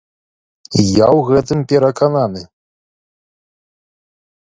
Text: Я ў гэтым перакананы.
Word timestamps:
Я 1.03 1.07
ў 1.17 1.27
гэтым 1.29 1.59
перакананы. 1.73 2.41